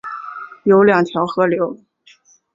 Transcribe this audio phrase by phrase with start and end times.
[0.63, 1.77] 有二条河流